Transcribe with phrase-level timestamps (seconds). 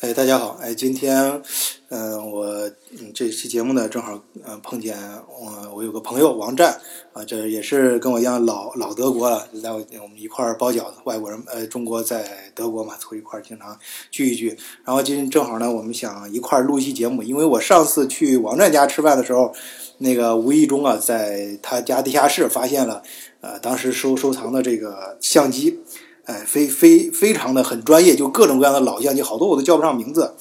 [0.00, 0.56] 哎，大家好！
[0.62, 1.42] 哎，今天，
[1.88, 2.46] 嗯，我
[2.92, 6.80] 嗯这期节目呢，正好嗯碰见我我有个朋友王战
[7.12, 13.76] 啊，这也是跟我一样老老德国了，来我我们一块儿包饺子，外国人呃中国在德国嘛，凑一块儿经常
[14.08, 14.56] 聚一聚。
[14.84, 19.52] 然后今天正好呢，我们想一块儿录一期节目，因为我上次去王战家吃饭的时候，
[19.98, 23.02] 那个无意中啊，在他家地下室发现了
[23.40, 25.80] 呃当时收收藏的这个相机。
[26.28, 30.34] 哎，非非非常的很专业，就各种各样的老相机，好多我都叫不上名字，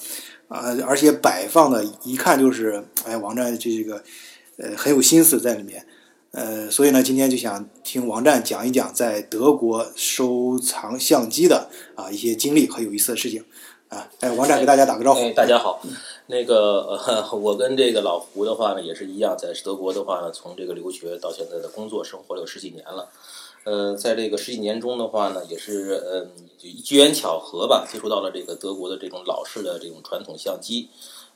[0.49, 4.03] 啊，而且摆放的一看就是，哎，王战这个，
[4.57, 5.87] 呃，很有心思在里面，
[6.31, 13.45] 呃，所以呢，今天就想听王战讲一讲在德国收藏相机的啊一些经历和有意思的事情，
[13.87, 15.31] 啊，哎，王战给大家打个招呼。
[15.31, 15.81] 大家好，
[16.25, 16.99] 那个
[17.41, 23.07] 我跟这个老胡的话呢也是一样，在德国的话呢，从这个留学到现在的工作生活了有十几年了。
[23.67, 30.89] 呃，在这个十几年中的话呢，也是嗯，机缘巧合吧，接触到了这个德国的这种老式的这种传统相机。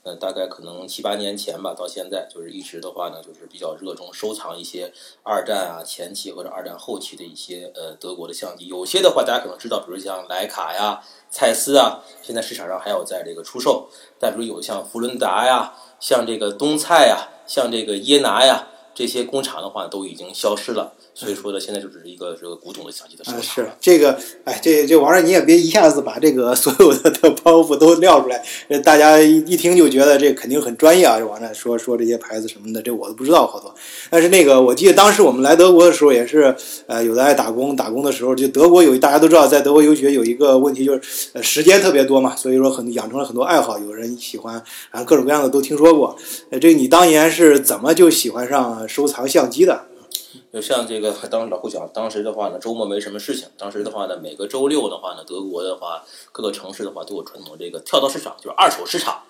[0.04, 4.90] 嗯，大概可能七八年前吧，到现在就是一直的话呢，就是比较热衷收藏一些
[5.22, 8.66] 二战啊前期或者二战后期的一些呃德国的相机。
[8.66, 13.90] 有些的话大家可能知道，比如像徕卡呀、蔡司啊，现在市场上还有在这个出售。
[14.18, 20.92] 但比如有像福伦达呀、像这个东蔡呀、像这个耶拿呀这些工厂的话，都已经消失了。
[21.14, 23.42] 所以说呢，现在就只是一个这个古董的相机的收藏。
[23.42, 28.42] 是这个，哎，这这玩意儿你也别一下子把这个所有的 的包袱都撂出来，
[28.80, 31.18] 大家一一听就觉得这肯定很专业啊！
[31.18, 33.74] 这王战说说这些牌子什么的，这我都不知道好多。
[34.08, 43.78] 但是那个，我记得当时我们来德国的时候也是，呃，有的爱打工，打工的时候就德国有大家都知道，在德国游学有一个问题就是，呃，时间特别多嘛，所以说很养成了很多爱好。
[43.78, 46.16] 有人喜欢啊，各种各样的都听说过。
[46.50, 49.86] 呃，这你当年是怎么就喜欢上收藏相机的？
[50.52, 53.48] 就像这个，当时老胡讲，当时的话呢，周末没什么事情。
[53.58, 59.22] 当时的话呢，每个周六的话呢，德国的话，各个城市的话都有传统这个跳蚤市场，就是二手市场。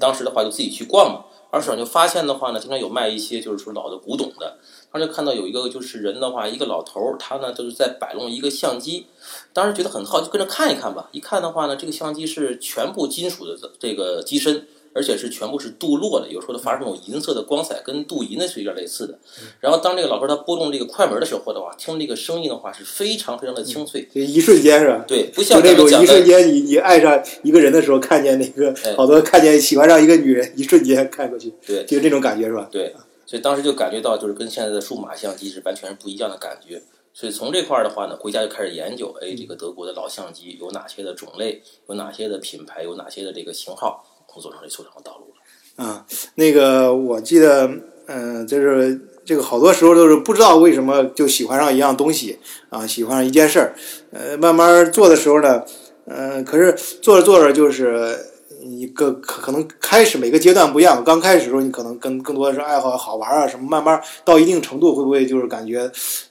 [0.00, 4.58] 当时的话就自己去逛嘛，二手市场就发现的话呢，经常有卖一些就是说老的古董的。
[4.90, 9.06] 当时就看到有一个就是人的话，一个老头儿，他呢就是在摆弄一个相机。
[9.52, 11.08] 当时觉得很好，就跟着看一看吧。
[11.12, 14.66] 一看的话呢，这个相机是全部金属的这个机身。
[14.96, 19.18] 而且是全部是镀铬的，有时候它发出那种银色的光彩，跟镀银的是有点类似的。
[19.60, 25.04] 然后当这个老头他拨动这个快门的时候的话，听这个声音的话是非常非常的清脆，就一瞬间是吧？
[25.06, 32.66] 对，不像那种一瞬间你你爱上一个人的时候，看见那个好多看见喜欢上一个女人，一瞬间看过去，对，就这种感觉是吧？
[32.72, 32.94] 对，
[33.26, 36.82] 所以当时就感觉到就是跟现在的数码相机是完全是不一样的感觉。
[37.18, 44.04] 所以从这块儿的话呢，回家就开始研究，哎，这个德国的老相机有哪些的种类，有哪些的品牌，有哪些的这个型号，
[44.40, 45.32] 走上这收藏的道路。
[45.76, 47.70] 啊，那个我记得，
[48.06, 52.38] 嗯，就是这个好多时候都是不知道为什么就喜欢上一样东西
[52.70, 53.74] 啊，喜欢上一件事儿，
[54.10, 55.62] 呃，慢慢做的时候呢，
[56.06, 58.16] 嗯，可是做着做着就是
[58.62, 65.80] 一个可可能开始每个阶段不一样，刚开始时候你可能更更多的是爱好好玩啊什么，慢慢到一定程度会不会就是感觉，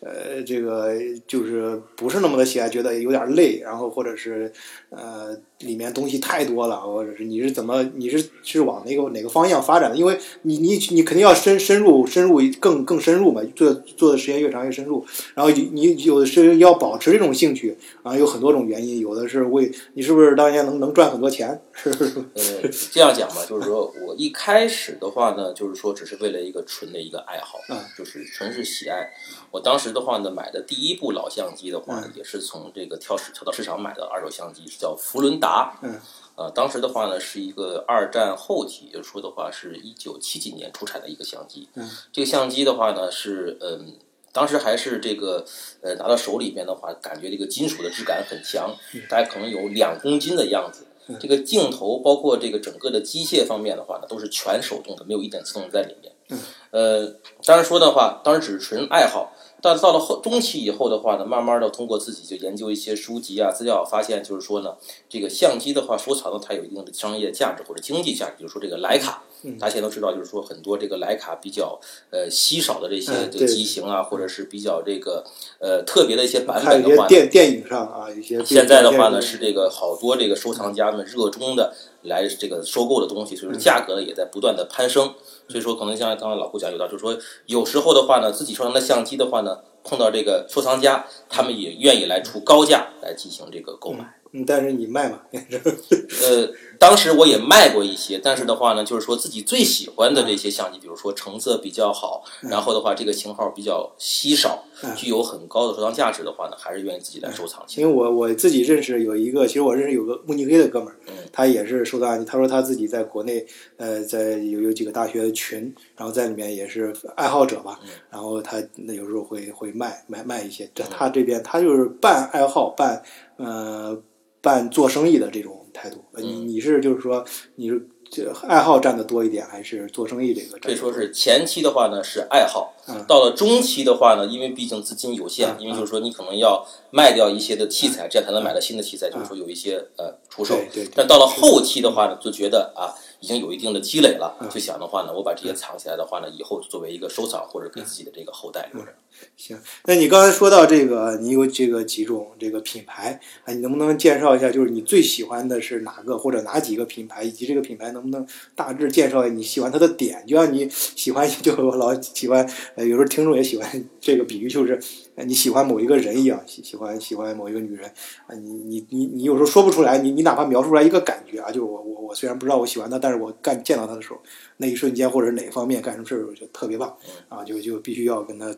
[0.02, 0.92] 呃，这个
[1.28, 4.52] 就是不是那么的喜爱，觉得有点累，然后或者是
[4.96, 5.38] 呃。
[5.60, 9.96] 里面东西太多了，或者是你是怎么你是是往那个哪个方向发展的？
[9.96, 15.04] 因为你你你肯定要深深入深入更更深入嘛，做做的时间越长越深入。
[15.34, 21.60] 然后你你有的是要保持这种兴趣啊，有很多种原因，有的是为你是不是当年能能赚很多钱？
[21.72, 22.20] 是不是？
[22.34, 29.10] 呃，这样讲吧，就是说我一开始的话呢，就是说只是为了一个纯的一个爱好，嗯，就是纯是喜爱。
[29.52, 35.80] 我当时的话呢，买的第一部老相机的话，也是从这个跳市跳到市场买的二手相机，是叫福伦达。
[35.82, 36.00] 嗯，
[36.36, 41.68] 呃，当时的话呢，是一个二战后期，就说的话是一九七几年出产的一个相机。
[41.74, 43.98] 嗯，这个相机的话呢，是嗯，
[44.32, 45.44] 当时还是这个
[45.82, 48.76] 呃，拿到手里边的话，感觉这个金属的质感很强，
[49.10, 50.86] 大概可能有两公斤的样子。
[51.20, 56.12] 这个镜头包括这个整个的机械方面的话呢，都是全手动的，没有一点自动在里面。
[56.30, 56.40] 嗯，
[56.72, 57.16] 呃，
[57.46, 59.32] 当然说的话，当时只是纯爱好。
[59.62, 64.76] 但到了后中期以后的话呢，慢慢的通过自己就研究一些书籍啊资料，发现就是说呢，
[65.10, 68.34] 这个相机的话收藏呢，它有一定的商业价值或者经济价值。
[68.38, 69.24] 比如说这个徕卡，
[69.60, 71.80] 大家现在都知道，就是说很多这个徕卡比较
[72.12, 75.24] 呃稀少的这些这个机型啊，或者是比较这个
[75.60, 78.44] 呃特别的一些版本的话，电电影上啊一些。
[78.44, 81.74] 现在的话呢，是这个好多这个收藏家们热衷的
[82.04, 85.14] 来这个收购的东西，所以说价格呢也在不断的攀升。
[85.48, 94.20] 所以说，可能像刚才老胡讲有道，就是说有时候的话呢，自己收藏的相机的话呢，碰到这个收藏家，他们也愿意来出高价来进行这个购买。
[94.32, 95.22] 嗯，但是你卖嘛？
[95.32, 96.50] 呃。
[96.80, 104.64] 当时我也卖过一些，但是的话呢，就是说自己最喜欢的这些相机，比如说成色比较好，然后的话这个型号比较稀少，
[104.96, 107.66] 具有很高的收藏价值的话呢，还是愿意自己来收藏。
[107.76, 110.96] 因为我我自己认识有一个，其实我认识有个慕尼黑的哥们儿，
[111.32, 113.46] 他也是收藏，他说他自己在国内
[113.78, 117.80] 呃在有有几个大学的群，然后在里面也是爱好者吧，
[118.10, 123.04] 然后他那有时候会会卖卖卖一些，这他这边他就是半爱好半
[123.38, 124.02] 呃
[124.42, 125.65] 半做生意的这种。
[125.76, 127.24] 态度，你你是就是说
[127.56, 130.58] 你是这爱好占的多一点，还是做生意这个？
[130.60, 132.74] 可以说是前期的话呢是爱好，
[133.08, 140.56] 到了中期的话呢，因为毕竟资金有限，因为就是说你可能要卖掉一些的器材，这样才能买到新的器材，就是说有一些呃出售。
[140.96, 142.96] 但到了后期的话呢，就觉得啊。
[143.26, 148.94] 已经有一定的积累了，就想的话呢，我把这些藏起来的话呢，以后作为一个收藏或者给自己的这个后代留着。
[149.36, 154.52] 行，那你刚才说到这个，你有这个几种这个品牌啊，你能不能介绍一下？
[154.52, 160.24] 就是你最喜欢的是哪个或者哪几个品牌，以及这个品牌能不能大致介绍你喜欢它的点？
[160.28, 164.80] 就像你喜欢， 就我老喜欢，呃，有时候听众也喜欢这个比喻，就是
[165.24, 167.90] 你喜欢某一个人一样，喜喜欢喜欢某一个女人
[168.28, 174.20] 啊，你你你你有时候说不出来，你你哪怕描述出来一个感觉啊，就是我我我虽然不知道我喜欢她，但是我干见到她的时候，
[174.58, 176.98] 那一瞬间或者哪方面干什么事儿，就特别棒
[177.30, 177.44] 啊！
[177.46, 178.56] 就就必须要跟她，呃，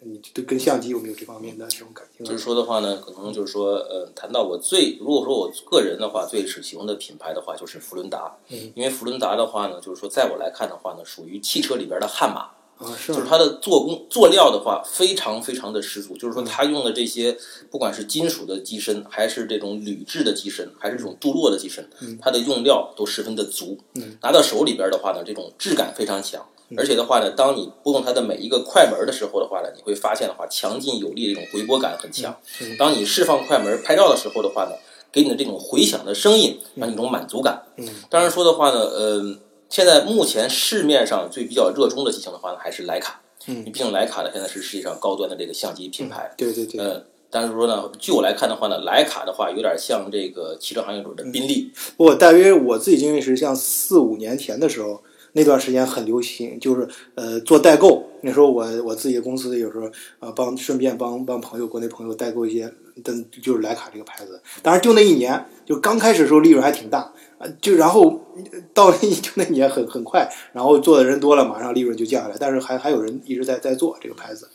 [0.00, 2.26] 你跟相机有没有这方面的这种感情？
[2.26, 8.36] 就是说的话呢，可能就是说，呃，谈到我最如果说我个人的话，最是喜欢的品牌的话，就是福伦达。
[8.48, 12.50] 嗯，因为福伦达的话呢，就是说，在我来看的话呢，属于汽车里边的悍马。
[12.78, 16.16] 啊，是，就是它的做工做料的话，非常非常的十足。
[16.16, 17.36] 就是说，它用的这些，
[17.70, 21.88] 不管是金属的机身，还是这种铝制的机身，还是这种镀铬的机身，
[22.20, 23.78] 它的用料都十分的足。
[24.22, 26.44] 拿到手里边的话呢，这种质感非常强。
[26.76, 32.36] 而且的话呢，当你拨动它的每一个快门的时候的话呢，你会发现的话，强劲有力的这种回波感很强。
[32.76, 34.72] 当你释放快门拍照的时候的话呢，
[35.12, 37.62] 给你的这种回响的声音，让你一种满足感。
[38.10, 39.36] 当然说的话呢，呃。
[39.68, 43.20] 现在目前市面上最比较热衷的机型的话呢，还是徕卡。
[43.46, 46.32] 嗯，毕竟徕卡呢，现在是世界上高端的这个相机品牌。
[46.36, 46.80] 对对对。
[46.80, 51.72] 呃，但是说呢，据我来看的话呢，徕卡的话有点像这个汽车行业中的宾利。
[51.96, 55.02] 不，大约我自己经历是像四五年前的时候，
[55.34, 58.02] 那段时间很流行，就是呃做代购。
[58.22, 59.86] 那时候我我自己的公司有时候
[60.18, 62.72] 啊帮顺便帮帮朋友国内朋友代购一些，
[63.04, 64.40] 但就是徕卡这个牌子。
[64.62, 67.12] 当然就那一年，就刚开始的时候利润还挺大。
[67.60, 68.24] 就然后
[68.72, 72.36] 到就那年很很快，然后做的人多了，马上利润就降下来。
[72.40, 74.48] 但是还还有人一直在在做这个牌子，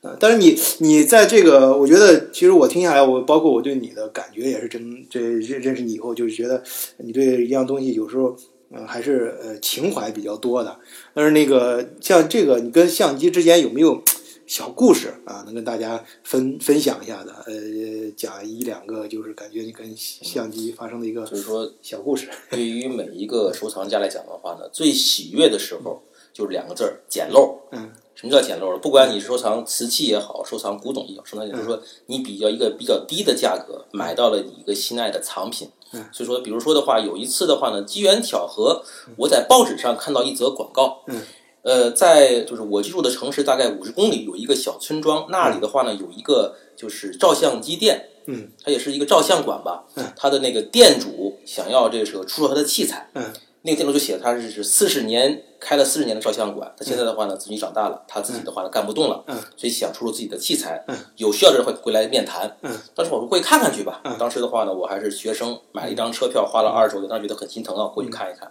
[0.00, 6.62] 呃，但是你你在这个，我觉得其实我听下来，我包括我对你的感觉也是真，这认认识你以后，就是觉得
[6.96, 8.34] 你对一样东西有时候
[8.70, 10.78] 嗯还是呃情怀比较多的。
[11.14, 14.02] 但是那个像这个，你跟相机之间有没有？
[14.46, 22.28] 小故事啊，能跟大家分分享一下的，呃，讲一两个，就是感觉你跟相机发生的一个，就是说小故事。
[22.50, 26.02] 对于每一个收藏家来讲的话呢，最喜悦的时候
[26.32, 27.60] 就是两个字儿：捡漏。
[27.70, 28.76] 嗯，什么叫捡漏？
[28.78, 35.68] 不管你收藏瓷器也好，收藏古董也好，收藏就是说你比较一个比较低的价格买到了你一个心爱的藏品。
[35.92, 38.82] 嗯，所以说，比如说的话，有一次的话呢，机缘巧合，
[39.16, 41.02] 我在报纸上看到一则广告。
[41.06, 41.20] 嗯。
[41.62, 53.30] 呃，在就是我居住的城市大概五十公里有一个小村庄，那里的话呢有一个就是照相机店，嗯，它也是一个照相馆吧，嗯，它的那个店主想要这个出售他的器材，嗯，
[53.62, 55.42] 那个店主就写他是是四十年。
[55.60, 59.22] 开了四十年的照相馆，他现在的话呢，子女长大了，他自己的话呢干不动了，
[59.58, 60.82] 所以想出售自己的器材，
[61.16, 62.50] 有需要的人会会来面谈。
[62.94, 64.00] 当时我说过去看看去吧。
[64.18, 68.50] 当时的话呢，我还是学生，买了一张车票，花了二十多，当时觉得很心疼啊，过去看一看。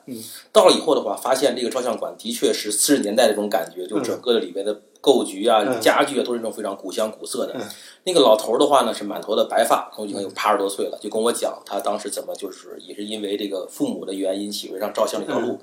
[0.53, 7.56] 到了以后的话，发现这个照相馆的确是四十年代的这种感觉，就整个的里面的构局啊、家具啊，都是那种非常古香古色的。
[8.03, 15.59] 那个老头的话呢，是满头的白发，已经有八十多岁了，就跟我讲他当时怎么就是也是因为这个父母的原因，喜欢上照相这条路。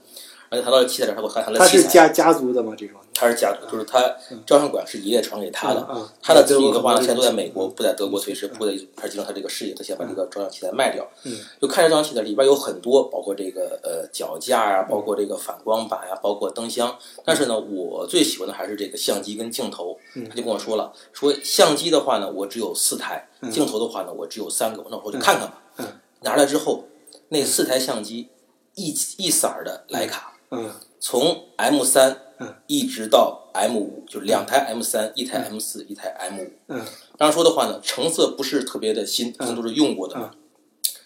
[0.48, 1.82] 而且他到器材上，他给我谈谈了器材。
[1.82, 2.74] 他是家家族的吗？
[2.76, 3.00] 这种？
[3.14, 4.00] 他是家族，就是他
[4.44, 5.86] 照相馆是爷爷传给他的。
[6.22, 9.74] 他的子女的话呢，现在都在美国，不在德国，随时不在，还继承他这个事业。
[9.74, 11.06] 他先把这个照相器材卖掉。
[11.24, 11.32] 嗯。
[11.60, 16.94] 就看这照相器材里边有很多，包括这个呃脚架啊，包括这个反光板呀，包括灯箱。
[17.24, 19.98] 但是呢，我最喜欢的还是这个相机跟镜头。
[20.28, 24.84] 他就跟我说了，说相机的话呢，我只有四台；镜头的话呢，我只有三个。
[24.90, 25.62] 那我说就看看吧。
[25.78, 25.86] 嗯。
[26.20, 26.84] 拿来之后，
[27.30, 28.28] 那四台相机
[28.74, 30.34] 一一色儿的徕卡。
[30.50, 30.70] 嗯。
[30.98, 32.20] 从 M 三
[32.66, 36.50] 一直到 M 五，就两台 M 三，一台 M 四，一台 M 五。
[36.68, 36.84] 嗯，
[37.16, 40.32] 当然说的话呢，成色不是特别的新，都是用过的。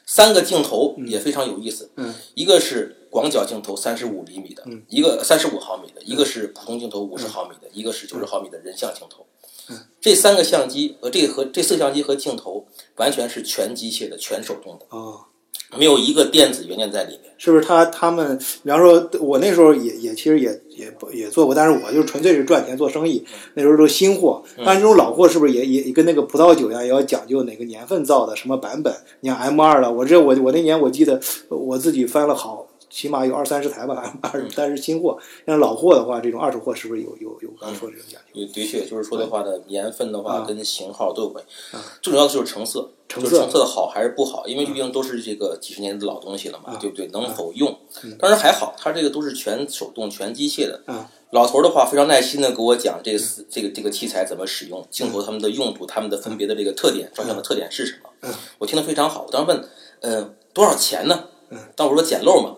[0.07, 1.91] 三个镜头也非常有意思。
[1.97, 9.27] 嗯，一个是广角镜头，三十五厘米的；一个三十五毫米的；一个是普通镜头，五十毫米的；一个是九十毫米的人像镜头。
[10.01, 12.67] 这三个相机和这和这四个相机和镜头
[12.97, 14.87] 完全是全机械的、全手动的。
[14.89, 15.27] 哦，
[15.79, 17.31] 没有一个电子元件在里面。
[17.39, 23.25] 是不是他他们，比方说，我那时候也也其实也也也做过，但是我就纯粹是赚钱做生意。
[23.55, 28.95] 那时候都新货，但是这种老货是不是也也也跟那个葡萄酒一样，也要讲究哪个年份造的，什么版本？
[29.21, 32.67] 你像 M 二了，我这我我那年我记得我自己翻了好。
[32.91, 35.17] 起码有二三十台吧，二但是新货。
[35.47, 38.53] 像老货的话，这种二手货是不是有有有刚说这种讲究？
[38.53, 41.79] 的确，就是说的话呢，年份的话跟型号都有关系。
[42.03, 44.47] 最主要的就是成色，成色成色的好还是不好？
[44.47, 47.07] 因为毕竟都是这个几十年的老东西了嘛，对不对？
[47.13, 47.79] 能否用？
[48.19, 50.83] 当然还好，它这个都是全手动、全机械的。
[51.31, 58.29] 老头的话非常耐心的给我讲这个这个这个器材怎么使用，镜头他们的用途，他们的分别的这个特点，照相的特点是什么？
[58.59, 59.25] 我听得非常好。
[59.29, 59.65] 我当时问，
[60.01, 61.27] 呃，多少钱呢？
[61.77, 62.57] 但我说捡漏嘛。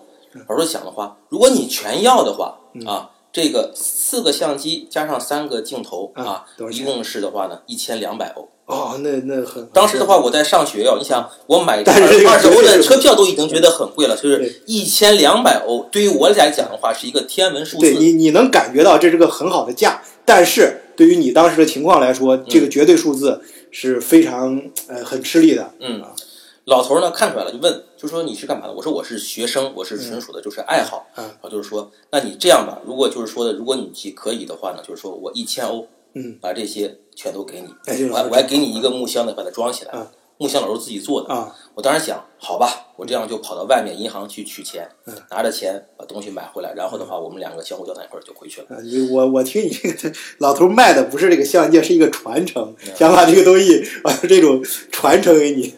[0.49, 8.49] 老师想的话，如果你全要的话啊，这个四个相机加上三个镜头啊，一共是的话呢，一千两百欧。
[8.67, 9.67] 哦，那那很。
[9.73, 17.81] 当时的话，我在上学哟，你想我买 二十欧的车票都已经觉得很贵了，就是一千两百欧，对于我来讲的话，是一个天文数字。
[17.81, 25.73] 对你，你能感觉到这是个很好的价，但是对于你当时的情况来说，这个绝对数字是非常呃很吃力的。
[25.81, 26.03] 嗯。
[26.65, 28.73] 老头呢看出来了，就问，就说你是干嘛的？
[28.73, 31.07] 我说我是学生，我是纯属的就是爱好。
[31.17, 37.69] 嗯，就是说，那你这样吧，如果就是说的，如果你可以的话呢，就是说我一千欧，嗯，把这些全都给你，
[38.11, 39.93] 我还我还给你一个木箱子，把它装起来。
[40.39, 44.89] 木箱老头自己做的啊，我当时想，好吧，我这样就跑到外面银行去取钱，
[45.29, 48.67] 拿着钱把东西买回来，然后的话，我们两个相互交谈一会儿就回去了。
[49.11, 55.75] 我我听你这个老头卖的不是这个相机，是一个传承，想把这个东西把这种传承给你。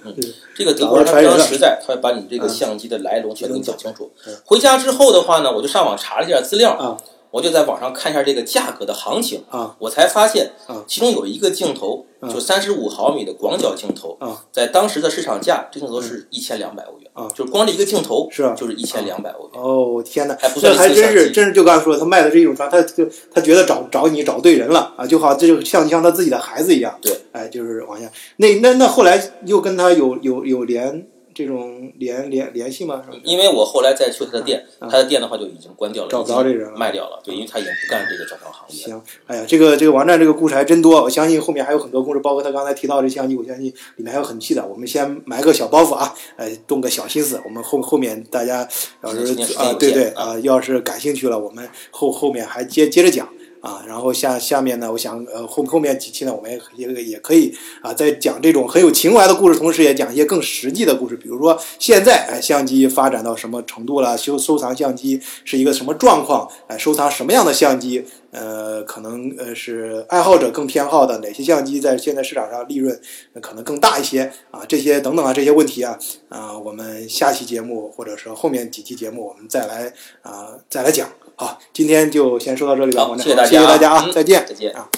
[0.55, 4.13] 这个德国人他非常实在，他会把你这个相机的来龙全都讲清楚。
[4.45, 6.95] 回家之后的话呢，我就上网查了一下资料啊。
[7.35, 19.61] 我就在网上看一下这个价格的行情啊，我才发现啊，其中有一个镜头，就三十五毫米的广角镜头啊，在当时的市场价，这镜头是一千两百欧元啊，就是光这一个镜头是就是一千两百欧元。
[19.61, 26.97] 哦天哪，还不算还真是真是就刚才说，他卖的是一种传，他就他觉得找找你找对人了啊，就好这就像像他自己的孩子一样。
[27.03, 31.09] 对，哎，就是往下那那那后来又跟他有有有连。
[31.35, 33.03] 这种联联联系吗？
[33.25, 37.21] 因为我后来再去他的店，他的店的话就已经关掉了，找不着这人卖掉了。
[37.25, 38.85] 对，因为他已经不干这个照相行业。
[38.85, 44.65] 行，哎呀，这个这个王站这个故事还真多，我相信后面还有很多故事，包括他刚才提到这相机，我相信里面还有很细的。
[44.67, 48.69] 我们先埋个小包袱啊，哎，动个小心思，我们后后面大家
[49.03, 53.29] 要是啊，对对啊，要是感兴趣了，我们后后面还接接着讲。
[53.65, 73.01] 啊，然后下下面呢，我想呃后后面几期呢，我们也也也可以啊，在讲这种很有情怀的故事，同时也讲一些更实际的故事，比如说现在哎相机发展到什么程度了，收收藏相机是一个什么状况，哎收藏什么样的相机，呃可能呃是爱好者更偏好的哪些相机在现在市场上利润
[73.41, 81.09] 可能更大一些啊，这些等等啊这些问题啊啊，我们下期节目或者说后面几期节目我们再来啊再来讲。
[81.37, 83.09] 好，今天就先说到这里吧。
[83.19, 84.89] 谢谢大家，谢谢大家啊，再见，再见啊。